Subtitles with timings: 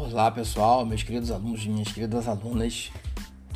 [0.00, 2.92] Olá pessoal, meus queridos alunos e minhas queridas alunas.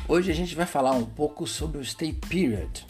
[0.09, 2.85] Hoje a gente vai falar um pouco sobre o Stay Period,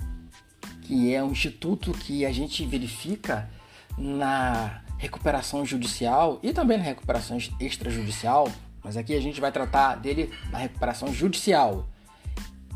[0.81, 3.47] que é um instituto que a gente verifica
[3.95, 8.51] na recuperação judicial e também na recuperação extrajudicial,
[8.83, 11.87] mas aqui a gente vai tratar dele na recuperação judicial,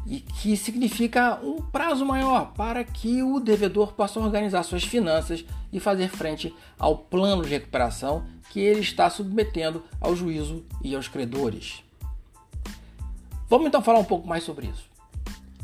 [0.07, 5.79] e que significa um prazo maior para que o devedor possa organizar suas finanças e
[5.79, 11.83] fazer frente ao plano de recuperação que ele está submetendo ao juízo e aos credores.
[13.49, 14.89] Vamos então falar um pouco mais sobre isso.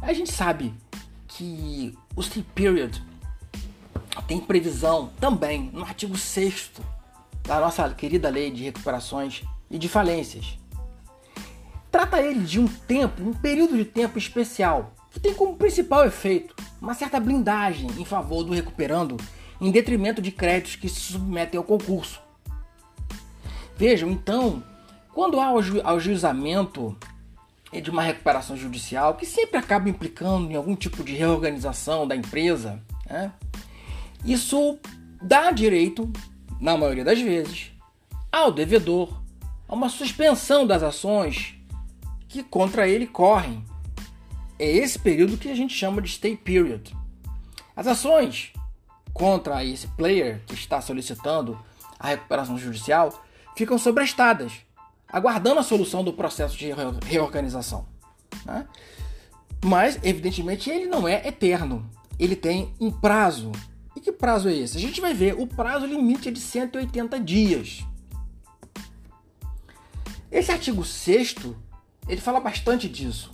[0.02, 0.74] A gente sabe
[1.28, 3.02] que o stay period
[4.28, 6.72] tem previsão também no artigo 6
[7.44, 10.58] da nossa querida lei de recuperações e de falências
[11.94, 16.56] Trata ele de um tempo, um período de tempo especial, que tem como principal efeito
[16.82, 19.16] uma certa blindagem em favor do recuperando,
[19.62, 22.20] em detrimento de créditos que se submetem ao concurso.
[23.78, 24.64] Vejam, então,
[25.14, 26.98] quando há o ajuizamento
[27.72, 32.82] de uma recuperação judicial, que sempre acaba implicando em algum tipo de reorganização da empresa,
[33.08, 33.32] né?
[34.26, 34.80] isso
[35.22, 36.12] dá direito,
[36.60, 37.72] na maioria das vezes,
[38.32, 39.22] ao devedor
[39.68, 41.53] a uma suspensão das ações
[42.34, 43.64] que contra ele correm.
[44.58, 46.92] É esse período que a gente chama de stay period.
[47.76, 48.52] As ações
[49.14, 51.60] contra esse player que está solicitando
[52.00, 53.24] a recuperação judicial
[53.56, 54.52] ficam sobrestadas,
[55.08, 56.74] aguardando a solução do processo de
[57.06, 57.86] reorganização.
[58.44, 58.68] Né?
[59.64, 61.88] Mas, evidentemente, ele não é eterno.
[62.18, 63.52] Ele tem um prazo.
[63.96, 64.78] E que prazo é esse?
[64.78, 65.40] A gente vai ver.
[65.40, 67.86] O prazo limite é de 180 dias.
[70.32, 71.36] Esse artigo 6
[72.08, 73.32] ele fala bastante disso.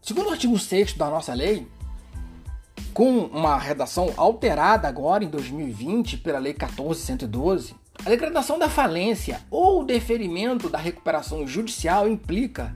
[0.00, 1.66] Segundo o artigo 6 da nossa lei,
[2.92, 9.84] com uma redação alterada agora em 2020 pela Lei 14112, a degradação da falência ou
[9.84, 12.74] deferimento da recuperação judicial implica,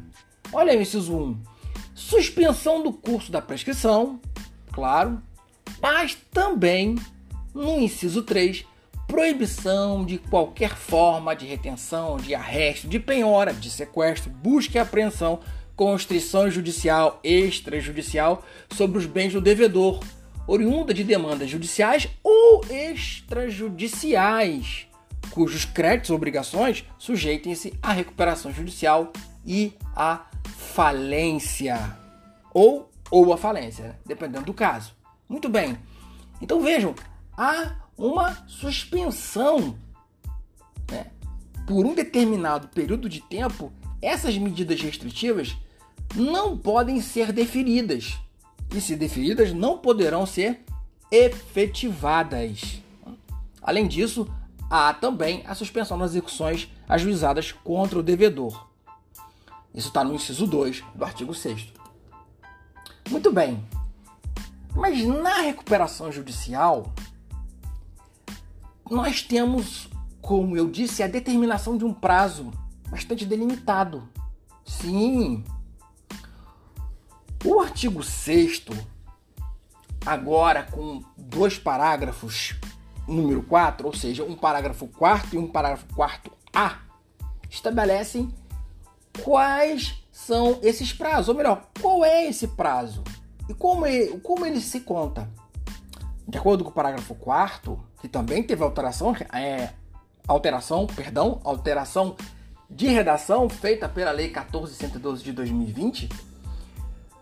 [0.53, 1.43] olha o inciso 1,
[1.95, 4.21] suspensão do curso da prescrição,
[4.73, 5.21] claro,
[5.83, 6.97] mas também
[7.53, 8.65] no inciso 3,
[9.07, 15.39] proibição de qualquer forma de retenção, de arresto, de penhora, de sequestro, busca e apreensão,
[15.77, 20.01] constrição judicial, extrajudicial sobre os bens do devedor,
[20.47, 24.87] oriunda de demandas judiciais ou extrajudiciais,
[25.31, 29.13] cujos créditos ou obrigações sujeitem-se à recuperação judicial
[29.45, 31.97] e à falência
[32.53, 33.95] ou ou à falência, né?
[34.05, 34.95] dependendo do caso.
[35.29, 35.79] Muito bem.
[36.41, 36.95] Então vejam,
[37.37, 39.77] há uma suspensão
[40.91, 41.07] né?
[41.67, 45.57] por um determinado período de tempo, essas medidas restritivas
[46.15, 48.19] não podem ser deferidas.
[48.75, 50.65] E se deferidas, não poderão ser
[51.11, 52.81] efetivadas.
[53.63, 54.29] Além disso,
[54.71, 58.67] há também a suspensão das execuções ajuizadas contra o devedor.
[59.75, 61.73] Isso está no inciso 2 do artigo 6.
[63.11, 63.63] Muito bem.
[64.75, 66.93] Mas na recuperação judicial,
[68.91, 69.89] nós temos,
[70.21, 72.51] como eu disse, a determinação de um prazo
[72.89, 74.09] bastante delimitado.
[74.65, 75.45] Sim.
[77.45, 78.65] O artigo 6
[80.05, 82.55] agora com dois parágrafos,
[83.09, 86.79] número 4, ou seja, um parágrafo 4 e um parágrafo 4 A,
[87.51, 88.33] estabelecem
[89.23, 93.03] quais são esses prazos, ou melhor, qual é esse prazo
[93.49, 95.29] e como ele, como ele se conta.
[96.27, 99.71] De acordo com o parágrafo 4 que também teve alteração, é,
[100.27, 102.17] alteração, perdão, alteração
[102.69, 106.09] de redação feita pela Lei 1412 de 2020,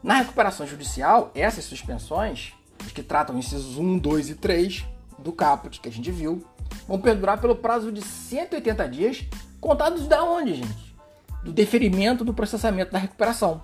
[0.02, 2.52] na recuperação judicial, essas suspensões,
[2.94, 4.84] que tratam incisos 1, 2 e 3
[5.18, 6.44] do caput que a gente viu,
[6.86, 9.24] vão perdurar pelo prazo de 180 dias,
[9.60, 10.94] contados da onde, gente?
[11.42, 13.62] Do deferimento do processamento da recuperação.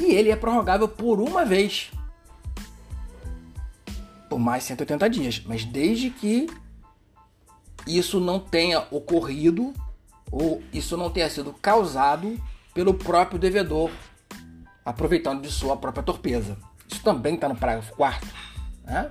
[0.00, 1.90] E ele é prorrogável por uma vez,
[4.36, 6.46] por mais 180 dias, mas desde que
[7.86, 9.72] isso não tenha ocorrido
[10.30, 12.38] ou isso não tenha sido causado
[12.74, 13.90] pelo próprio devedor,
[14.84, 16.58] aproveitando de sua própria torpeza.
[16.86, 18.28] Isso também está no parágrafo 4.
[18.84, 19.10] Né?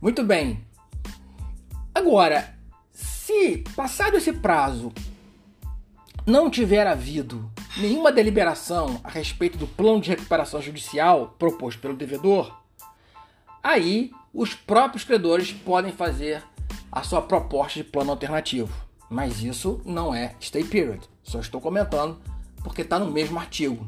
[0.00, 0.66] Muito bem.
[1.94, 2.52] Agora,
[2.90, 4.92] se passado esse prazo
[6.26, 12.60] não tiver havido nenhuma deliberação a respeito do plano de recuperação judicial proposto pelo devedor,
[13.62, 16.42] aí os próprios credores podem fazer
[16.90, 18.72] a sua proposta de plano alternativo.
[19.10, 21.00] Mas isso não é stay period.
[21.22, 22.18] Só estou comentando
[22.62, 23.86] porque está no mesmo artigo.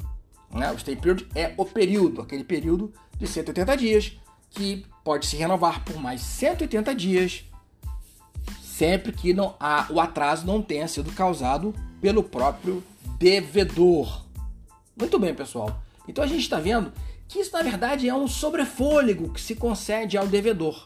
[0.50, 0.70] Né?
[0.72, 4.18] O stay period é o período, aquele período de 180 dias
[4.50, 7.44] que pode se renovar por mais 180 dias,
[8.62, 9.54] sempre que não
[9.90, 12.82] o atraso não tenha sido causado pelo próprio
[13.18, 14.24] devedor.
[14.96, 15.80] Muito bem, pessoal.
[16.08, 16.92] Então a gente está vendo
[17.30, 20.84] que isso na verdade é um sobrefôlego que se concede ao devedor.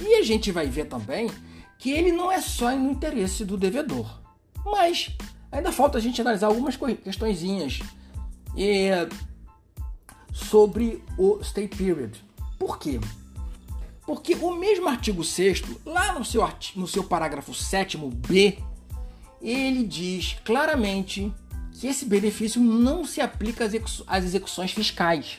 [0.00, 1.30] E a gente vai ver também
[1.78, 4.22] que ele não é só no interesse do devedor,
[4.64, 5.10] mas
[5.52, 7.80] ainda falta a gente analisar algumas questõezinhas
[10.32, 12.24] sobre o stay period.
[12.58, 12.98] Por quê?
[14.06, 18.62] Porque o mesmo artigo 6 lá no seu, no seu parágrafo 7b,
[19.42, 21.30] ele diz claramente
[21.72, 23.66] que esse benefício não se aplica
[24.06, 25.38] às execuções fiscais.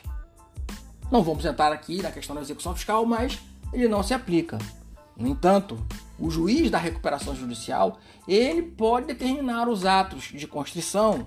[1.10, 3.38] Não vamos entrar aqui na questão da execução fiscal, mas
[3.72, 4.58] ele não se aplica.
[5.16, 5.78] No entanto,
[6.18, 11.26] o juiz da recuperação judicial, ele pode determinar os atos de constrição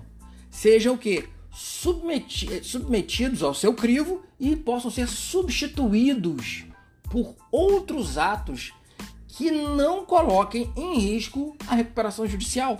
[0.52, 6.64] sejam o que submeti submetidos ao seu crivo e possam ser substituídos
[7.10, 8.72] por outros atos
[9.26, 12.78] que não coloquem em risco a recuperação judicial.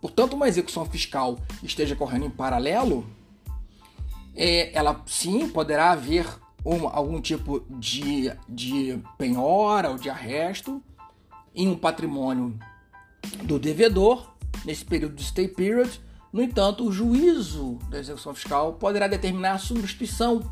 [0.00, 3.06] Portanto, uma execução fiscal esteja correndo em paralelo,
[4.34, 6.26] é, ela sim poderá haver
[6.92, 10.82] algum tipo de, de penhora ou de arresto
[11.54, 12.58] em um patrimônio
[13.42, 14.34] do devedor
[14.64, 16.00] nesse período de stay period.
[16.32, 20.42] No entanto, o juízo da execução fiscal poderá determinar a substituição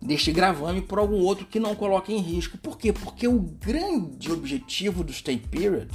[0.00, 2.58] deste gravame por algum outro que não coloque em risco.
[2.58, 2.92] Por quê?
[2.92, 5.90] Porque o grande objetivo do stay period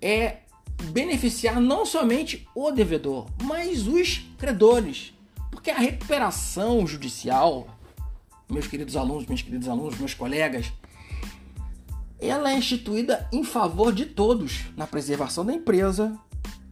[0.00, 0.38] é
[0.92, 5.12] beneficiar não somente o devedor, mas os credores.
[5.50, 7.66] Porque a recuperação judicial,
[8.48, 10.72] meus queridos alunos, meus queridos alunos, meus colegas,
[12.20, 16.18] ela é instituída em favor de todos na preservação da empresa,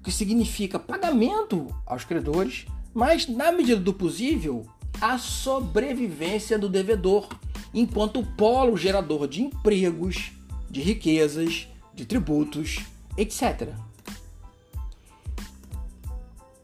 [0.03, 4.67] que significa pagamento aos credores, mas na medida do possível,
[5.01, 7.29] a sobrevivência do devedor,
[7.73, 10.33] enquanto polo gerador de empregos,
[10.71, 12.81] de riquezas, de tributos,
[13.17, 13.75] etc.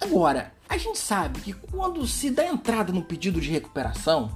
[0.04, 4.30] Agora, a gente sabe que quando se dá entrada no pedido de recuperação,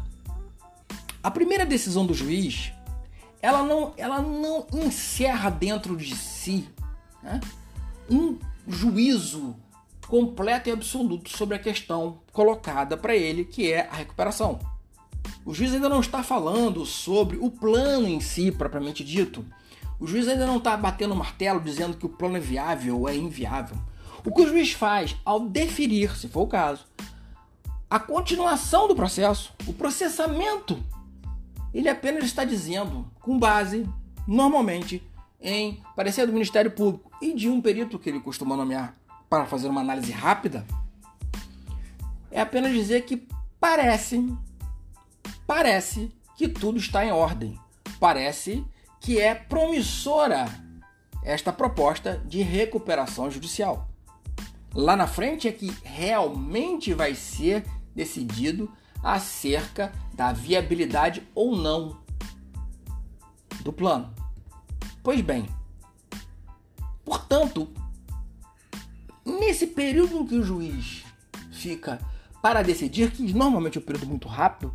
[1.22, 2.72] a primeira decisão do juiz,
[3.42, 6.66] ela não, ela não encerra dentro de si
[7.22, 7.38] né,
[8.10, 9.54] um juízo
[10.06, 14.58] completo e absoluto sobre a questão colocada para ele, que é a recuperação.
[15.44, 19.44] O juiz ainda não está falando sobre o plano em si, propriamente dito.
[20.00, 23.08] O juiz ainda não está batendo o martelo dizendo que o plano é viável ou
[23.08, 23.76] é inviável.
[24.24, 26.84] O que o juiz faz ao deferir, se for o caso,
[27.88, 30.82] a continuação do processo, o processamento,
[31.72, 33.88] ele apenas está dizendo, com base,
[34.26, 35.02] normalmente,
[35.40, 38.94] em parecer do Ministério Público e de um perito que ele costuma nomear
[39.30, 40.66] para fazer uma análise rápida,
[42.30, 43.26] é apenas dizer que
[43.58, 44.34] parece,
[45.46, 47.58] parece que tudo está em ordem.
[47.98, 48.64] Parece
[49.00, 50.46] que é promissora
[51.24, 53.88] esta proposta de recuperação judicial.
[54.74, 58.70] Lá na frente é que realmente vai ser decidido
[59.02, 61.98] acerca da viabilidade ou não
[63.62, 64.12] do plano.
[65.02, 65.48] Pois bem,
[67.04, 67.68] portanto,
[69.24, 71.04] nesse período em que o juiz
[71.50, 71.98] fica
[72.42, 74.74] para decidir, que normalmente é um período muito rápido,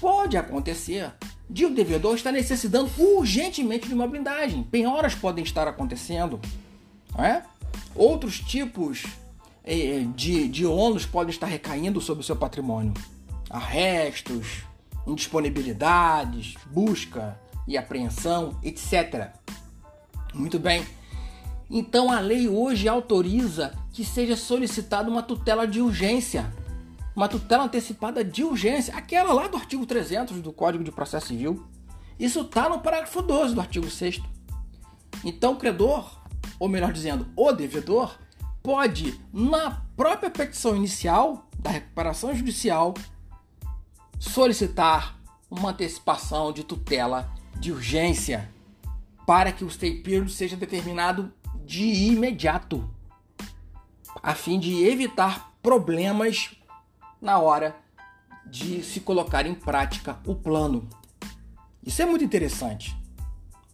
[0.00, 1.12] pode acontecer
[1.48, 4.62] de o devedor estar necessitando urgentemente de uma blindagem.
[4.62, 6.40] Penhoras podem estar acontecendo,
[7.14, 7.44] não é?
[7.94, 9.04] Outros tipos
[10.14, 12.92] de, de ônus podem estar recaindo sobre o seu patrimônio.
[13.48, 14.64] Arrestos,
[15.06, 19.30] indisponibilidades, busca e apreensão, etc.
[20.34, 20.84] Muito bem.
[21.70, 26.52] Então a lei hoje autoriza que seja solicitada uma tutela de urgência.
[27.16, 31.64] Uma tutela antecipada de urgência, aquela lá do artigo 300 do Código de Processo Civil.
[32.18, 34.20] Isso está no parágrafo 12 do artigo 6.
[35.24, 36.20] Então o credor,
[36.58, 38.18] ou melhor dizendo, o devedor,
[38.64, 42.94] pode, na própria petição inicial da recuperação judicial,
[44.18, 47.30] solicitar uma antecipação de tutela
[47.60, 48.50] de urgência
[49.26, 51.30] para que o stay period seja determinado
[51.62, 52.88] de imediato,
[54.22, 56.56] a fim de evitar problemas
[57.20, 57.76] na hora
[58.46, 60.88] de se colocar em prática o plano.
[61.84, 62.96] Isso é muito interessante,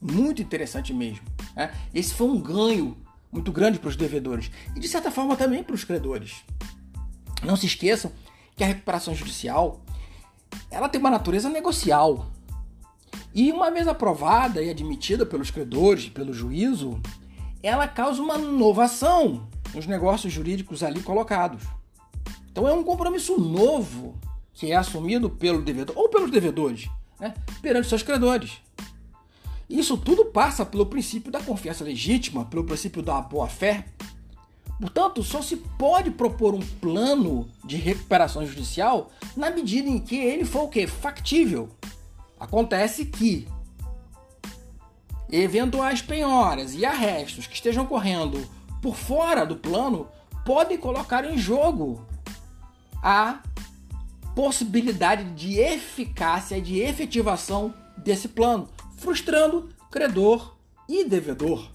[0.00, 1.24] muito interessante mesmo.
[1.54, 1.72] Né?
[1.94, 2.96] Esse foi um ganho
[3.32, 6.42] muito grande para os devedores e de certa forma também para os credores.
[7.42, 8.12] Não se esqueçam
[8.56, 9.80] que a recuperação judicial
[10.70, 12.30] ela tem uma natureza negocial.
[13.34, 17.00] E uma vez aprovada e admitida pelos credores, pelo juízo,
[17.62, 21.62] ela causa uma inovação nos negócios jurídicos ali colocados.
[22.50, 24.18] Então é um compromisso novo
[24.52, 27.32] que é assumido pelo devedor ou pelos devedores, né,
[27.62, 28.58] perante seus credores.
[29.70, 33.86] Isso tudo passa pelo princípio da confiança legítima, pelo princípio da boa-fé,
[34.80, 40.46] Portanto, só se pode propor um plano de recuperação judicial na medida em que ele
[40.46, 40.86] for o quê?
[40.86, 41.68] Factível.
[42.38, 43.46] Acontece que
[45.30, 48.48] eventuais penhoras e arrestos que estejam ocorrendo
[48.80, 50.08] por fora do plano
[50.46, 52.02] podem colocar em jogo
[53.02, 53.42] a
[54.34, 58.66] possibilidade de eficácia e de efetivação desse plano,
[59.00, 60.56] frustrando credor
[60.88, 61.68] e devedor.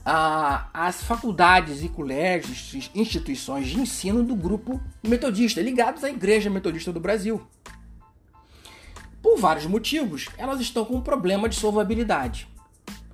[0.06, 6.94] a, as faculdades e colégios, instituições de ensino do grupo metodista, ligados à Igreja Metodista
[6.94, 7.46] do Brasil.
[9.22, 12.48] Por vários motivos, elas estão com um problema de solvabilidade.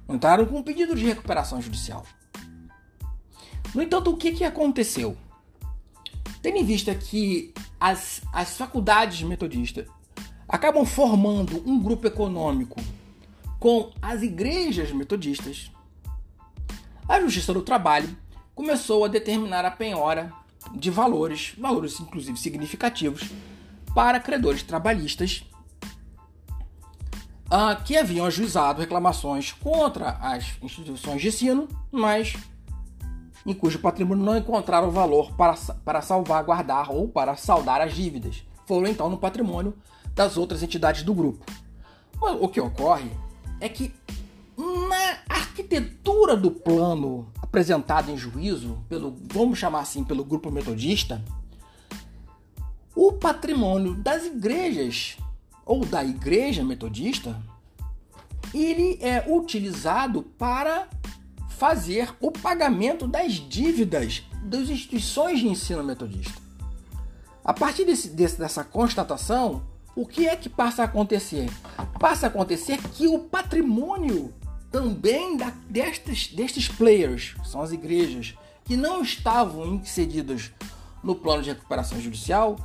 [0.10, 2.06] Entraram com um pedido de recuperação judicial.
[3.74, 5.16] No entanto, o que, que aconteceu?
[6.42, 9.88] Tendo em vista que as, as faculdades metodistas
[10.46, 12.82] acabam formando um grupo econômico
[13.58, 15.72] com as igrejas metodistas,
[17.12, 18.08] a Justiça do Trabalho
[18.56, 20.32] começou a determinar a penhora
[20.74, 23.30] de valores, valores inclusive significativos,
[23.94, 25.44] para credores trabalhistas
[27.48, 32.34] uh, que haviam ajuizado reclamações contra as instituições de ensino, mas
[33.46, 38.42] em cujo patrimônio não encontraram valor para, para salvaguardar ou para saldar as dívidas.
[38.66, 39.76] Foram então no patrimônio
[40.16, 41.44] das outras entidades do grupo.
[42.40, 43.12] O que ocorre
[43.60, 43.94] é que
[45.52, 51.22] arquitetura do plano apresentado em juízo pelo, vamos chamar assim, pelo grupo metodista,
[52.96, 55.18] o patrimônio das igrejas
[55.66, 57.42] ou da igreja metodista,
[58.54, 60.88] ele é utilizado para
[61.50, 66.42] fazer o pagamento das dívidas das instituições de ensino metodista.
[67.44, 69.64] A partir desse, desse, dessa constatação,
[69.96, 71.50] o que é que passa a acontecer?
[72.00, 74.34] Passa a acontecer que o patrimônio
[74.72, 80.52] também da, destes, destes players, são as igrejas, que não estavam inseridas
[81.04, 82.56] no plano de recuperação judicial,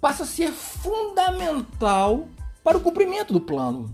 [0.00, 2.28] passa a ser fundamental
[2.62, 3.92] para o cumprimento do plano.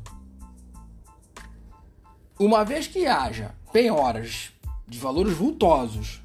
[2.38, 4.52] Uma vez que haja penhoras
[4.86, 6.22] de valores vultosos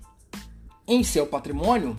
[0.86, 1.96] em seu patrimônio,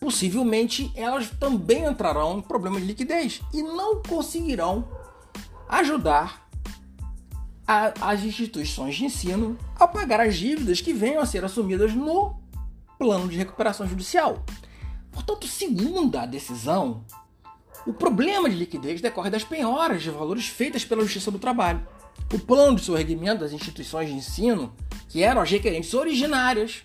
[0.00, 4.88] possivelmente elas também entrarão em problema de liquidez e não conseguirão
[5.68, 6.47] ajudar
[7.68, 12.34] a, as instituições de ensino a pagar as dívidas que venham a ser assumidas no
[12.98, 14.42] plano de recuperação judicial.
[15.12, 17.04] Portanto, segundo a decisão,
[17.86, 21.86] o problema de liquidez decorre das penhoras de valores feitas pela Justiça do Trabalho.
[22.32, 24.72] O plano de sorregimento das instituições de ensino,
[25.08, 26.82] que eram as requerentes originárias,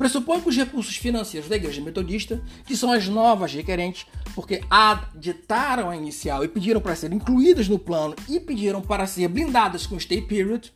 [0.00, 5.90] pressupõe que os recursos financeiros da Igreja Metodista, que são as novas requerentes, porque aditaram
[5.90, 10.00] a inicial e pediram para serem incluídas no plano e pediram para ser blindadas com
[10.00, 10.72] stay period,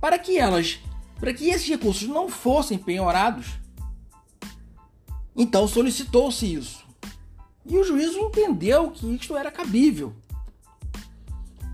[0.00, 0.80] para que elas,
[1.20, 3.46] para que esses recursos não fossem penhorados,
[5.36, 6.84] então solicitou-se isso.
[7.64, 10.12] E o juízo entendeu que isto era cabível.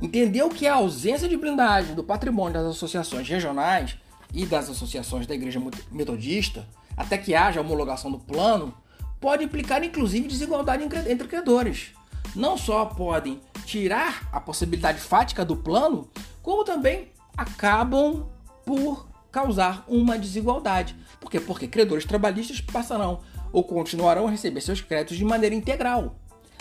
[0.03, 3.97] Entendeu que a ausência de blindagem do patrimônio das associações regionais
[4.33, 6.67] e das associações da Igreja Metodista,
[6.97, 8.75] até que haja homologação do plano,
[9.21, 11.93] pode implicar inclusive desigualdade entre credores.
[12.35, 16.09] Não só podem tirar a possibilidade fática do plano,
[16.43, 18.27] como também acabam
[18.65, 20.97] por causar uma desigualdade.
[21.21, 21.41] Por quê?
[21.41, 23.21] Porque credores trabalhistas passarão
[23.53, 26.17] ou continuarão a receber seus créditos de maneira integral.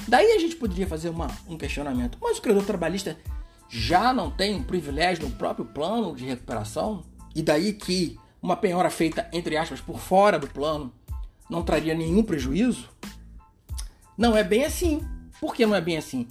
[0.08, 2.18] Daí a gente poderia fazer uma, um questionamento.
[2.22, 3.18] Mas o credor trabalhista
[3.70, 7.04] já não tem um privilégio no próprio plano de recuperação?
[7.38, 10.92] E daí que uma penhora feita, entre aspas, por fora do plano
[11.48, 12.90] não traria nenhum prejuízo?
[14.18, 15.08] Não é bem assim.
[15.40, 16.28] Por que não é bem assim?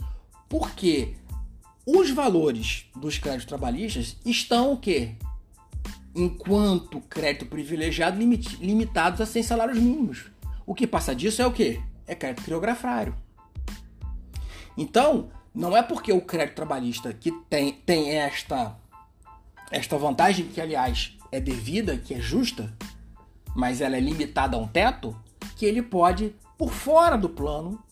[0.48, 1.14] Porque
[1.86, 5.12] os valores dos créditos trabalhistas estão o quê?
[6.12, 10.24] Enquanto crédito privilegiado limitados a 100 salários mínimos.
[10.66, 11.80] O que passa disso é o quê?
[12.04, 13.16] É crédito criográfico.
[14.76, 18.76] Então, não é porque o crédito trabalhista que tem, tem esta,
[19.70, 22.72] esta vantagem, que aliás é devida, que é justa,
[23.54, 25.16] mas ela é limitada a um teto,
[25.56, 27.82] que ele pode, por fora do plano,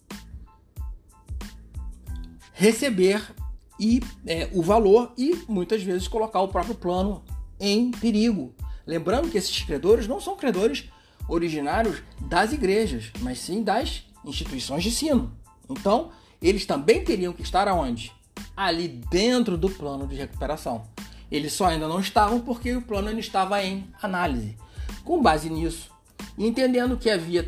[2.53, 3.35] receber
[3.79, 7.25] e é, o valor e muitas vezes colocar o próprio plano
[7.59, 8.55] em perigo.
[8.87, 10.89] Lembrando que esses credores não são credores
[11.29, 15.33] originários das igrejas, mas sim das instituições de ensino.
[15.69, 18.13] Então, eles também teriam que estar aonde?
[18.57, 20.94] Ali dentro do plano de recuperação.
[21.31, 24.57] Eles só ainda não estavam porque o plano ainda estava em análise.
[25.05, 25.91] Com base nisso,
[26.39, 27.47] entendendo que havia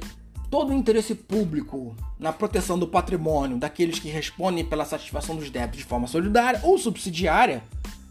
[0.51, 5.79] todo o interesse público na proteção do patrimônio daqueles que respondem pela satisfação dos débitos
[5.79, 7.63] de forma solidária ou subsidiária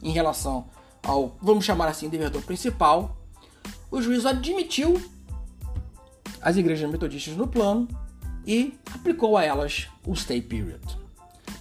[0.02, 0.68] em relação
[1.04, 3.18] ao, vamos chamar assim, devedor principal,
[3.90, 5.02] o juiz admitiu
[6.42, 7.88] as igrejas metodistas no plano
[8.46, 10.82] e aplicou a elas o stay period.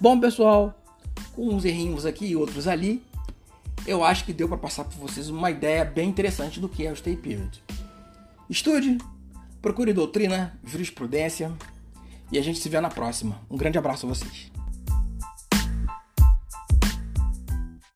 [0.01, 0.75] Bom, pessoal,
[1.35, 3.03] com uns errinhos aqui e outros ali,
[3.87, 6.93] eu acho que deu para passar para vocês uma ideia bem interessante do que é
[6.93, 7.63] o stay period.
[8.49, 8.99] Estude,
[9.61, 11.53] procure doutrina, jurisprudência
[12.31, 13.41] e a gente se vê na próxima.
[13.51, 14.54] Um grande abraço a vocês.